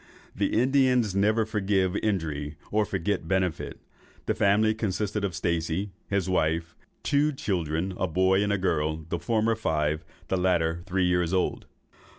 [0.35, 3.77] The Indians never forgive injuries or forget benefits.
[4.25, 9.19] The family consisted of Stacey, his wife, and two children, a boy and girl, the
[9.19, 11.67] former five, the latter three years old."